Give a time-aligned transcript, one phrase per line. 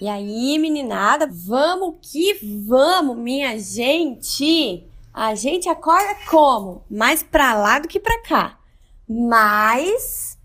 [0.00, 2.32] E aí, meninada, vamos que
[2.66, 4.88] vamos, minha gente!
[5.12, 6.86] A gente acorda como?
[6.90, 8.58] Mais pra lá do que pra cá.
[9.06, 10.38] Mas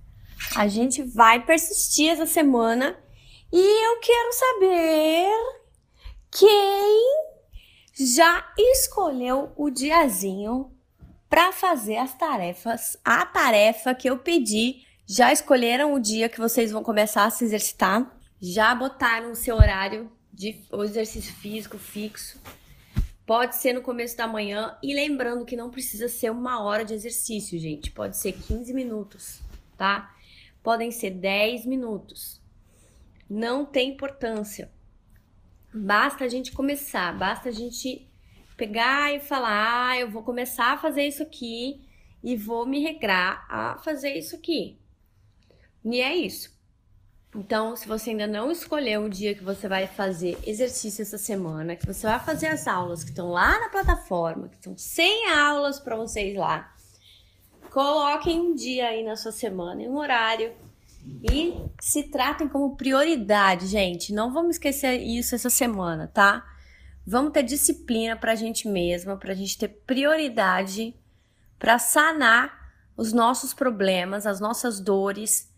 [0.57, 2.97] a gente vai persistir essa semana
[3.49, 5.29] e eu quero saber
[6.31, 7.25] quem
[7.97, 10.69] já escolheu o diazinho
[11.29, 14.81] para fazer as tarefas, a tarefa que eu pedi.
[15.07, 18.14] Já escolheram o dia que vocês vão começar a se exercitar?
[18.41, 22.39] Já botaram o seu horário de exercício físico fixo?
[23.25, 26.93] Pode ser no começo da manhã e lembrando que não precisa ser uma hora de
[26.93, 27.89] exercício, gente.
[27.89, 29.41] Pode ser 15 minutos,
[29.77, 30.15] tá?
[30.61, 32.39] Podem ser 10 minutos.
[33.27, 34.71] Não tem importância.
[35.73, 38.07] Basta a gente começar, basta a gente
[38.55, 41.81] pegar e falar: ah, eu vou começar a fazer isso aqui
[42.23, 44.77] e vou me regrar a fazer isso aqui.
[45.83, 46.54] E é isso.
[47.35, 51.75] Então, se você ainda não escolheu o dia que você vai fazer exercício essa semana,
[51.75, 55.77] que você vai fazer as aulas que estão lá na plataforma, que estão 100 aulas
[55.77, 56.73] para vocês lá,
[57.71, 60.53] coloquem um dia aí na sua semana, um horário
[61.29, 64.13] e se tratem como prioridade, gente.
[64.13, 66.43] Não vamos esquecer isso essa semana, tá?
[67.05, 70.95] Vamos ter disciplina para a gente mesma, para a gente ter prioridade
[71.59, 72.65] para sanar
[72.95, 75.53] os nossos problemas, as nossas dores,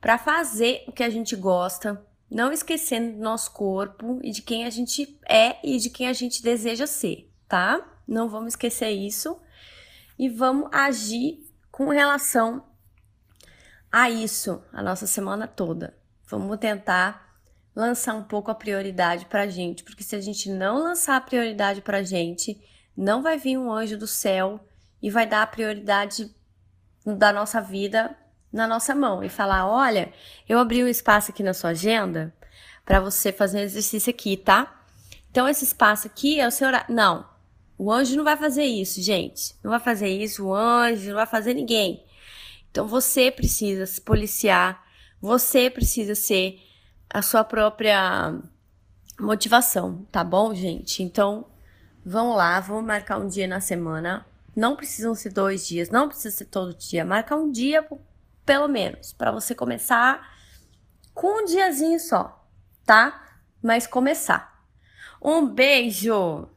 [0.00, 4.64] para fazer o que a gente gosta, não esquecendo do nosso corpo e de quem
[4.64, 7.86] a gente é e de quem a gente deseja ser, tá?
[8.06, 9.40] Não vamos esquecer isso
[10.18, 12.64] e vamos agir com relação
[13.90, 15.96] a isso a nossa semana toda.
[16.28, 17.30] Vamos tentar
[17.74, 21.20] lançar um pouco a prioridade para a gente, porque se a gente não lançar a
[21.20, 22.60] prioridade para a gente,
[22.96, 24.60] não vai vir um anjo do céu
[25.02, 26.34] e vai dar a prioridade
[27.04, 28.16] da nossa vida
[28.52, 30.12] na nossa mão e falar: olha,
[30.48, 32.34] eu abri um espaço aqui na sua agenda
[32.84, 34.82] para você fazer um exercício aqui, tá?
[35.30, 36.92] Então, esse espaço aqui é o seu horário.
[36.92, 37.24] Não,
[37.82, 39.54] o anjo não vai fazer isso, gente.
[39.64, 42.04] Não vai fazer isso, o anjo não vai fazer ninguém.
[42.70, 44.84] Então você precisa se policiar,
[45.20, 46.60] você precisa ser
[47.08, 48.38] a sua própria
[49.18, 51.02] motivação, tá bom, gente?
[51.02, 51.46] Então
[52.04, 54.26] vamos lá, vamos marcar um dia na semana.
[54.54, 57.04] Não precisam ser dois dias, não precisa ser todo dia.
[57.04, 57.86] Marca um dia,
[58.50, 60.28] pelo menos, para você começar
[61.14, 62.44] com um diazinho só,
[62.84, 63.38] tá?
[63.62, 64.66] Mas começar.
[65.22, 66.48] Um beijo!